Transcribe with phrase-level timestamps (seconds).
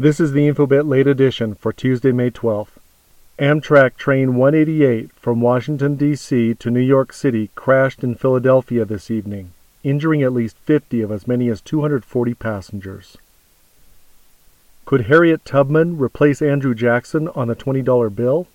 [0.00, 2.78] This is the Infobitt late edition for Tuesday, May 12th.
[3.38, 6.54] Amtrak Train 188 from Washington, D.C.
[6.54, 9.52] to New York City crashed in Philadelphia this evening,
[9.84, 13.18] injuring at least 50 of as many as 240 passengers.
[14.86, 18.46] Could Harriet Tubman replace Andrew Jackson on the $20 bill?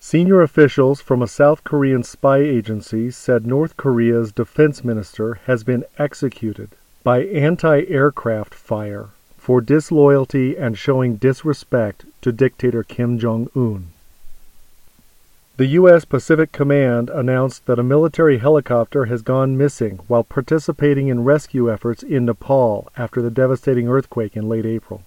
[0.00, 5.84] Senior officials from a South Korean spy agency said North Korea's defense minister has been
[5.96, 6.70] executed
[7.04, 9.10] by anti aircraft fire
[9.50, 13.88] for disloyalty and showing disrespect to dictator Kim Jong un.
[15.56, 16.04] The U.S.
[16.04, 22.04] Pacific Command announced that a military helicopter has gone missing while participating in rescue efforts
[22.04, 25.02] in Nepal after the devastating earthquake in late April.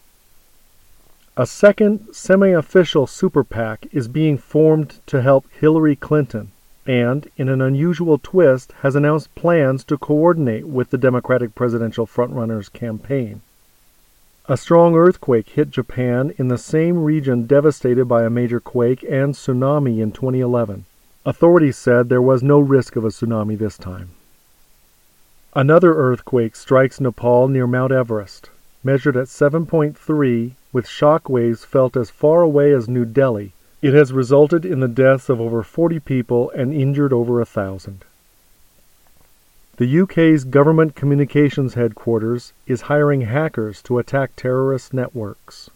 [1.38, 6.52] A second semi official super PAC is being formed to help Hillary Clinton
[6.86, 12.68] and, in an unusual twist, has announced plans to coordinate with the Democratic presidential frontrunner's
[12.68, 13.42] campaign.
[14.50, 19.34] A strong earthquake hit Japan in the same region devastated by a major quake and
[19.34, 20.84] tsunami in 2011.
[21.26, 24.10] Authorities said there was no risk of a tsunami this time.
[25.56, 28.50] Another earthquake strikes Nepal near Mount Everest,
[28.84, 33.54] measured at 7.3 with shock waves felt as far away as New Delhi.
[33.82, 38.04] It has resulted in the deaths of over 40 people and injured over a thousand.
[39.78, 45.72] The UK's government communications headquarters is hiring hackers to attack terrorist networks.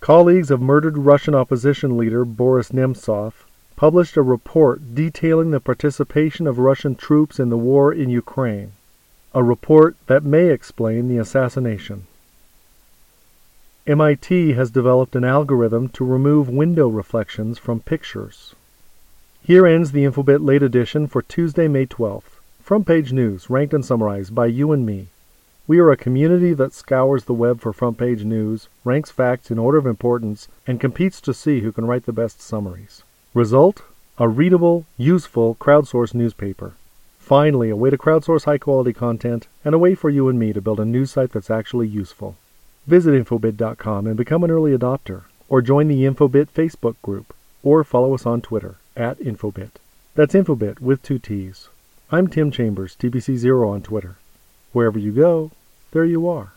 [0.00, 3.32] Colleagues of murdered Russian opposition leader Boris Nemtsov
[3.76, 8.72] published a report detailing the participation of Russian troops in the war in Ukraine,
[9.32, 12.06] a report that may explain the assassination.
[13.86, 18.54] MIT has developed an algorithm to remove window reflections from pictures.
[19.42, 22.39] Here ends the Infobitt late edition for Tuesday, May 12th.
[22.70, 25.08] Front page news, ranked and summarized by you and me.
[25.66, 29.58] We are a community that scours the web for front page news, ranks facts in
[29.58, 33.02] order of importance, and competes to see who can write the best summaries.
[33.34, 33.82] Result?
[34.18, 36.74] A readable, useful, crowdsourced newspaper.
[37.18, 40.52] Finally, a way to crowdsource high quality content and a way for you and me
[40.52, 42.36] to build a news site that's actually useful.
[42.86, 48.14] Visit Infobitt.com and become an early adopter, or join the Infobitt Facebook group, or follow
[48.14, 49.72] us on Twitter at Infobitt.
[50.14, 51.68] That's Infobitt with two T's.
[52.12, 54.16] I'm Tim Chambers, TBC0 on Twitter.
[54.72, 55.52] Wherever you go,
[55.92, 56.52] there you are.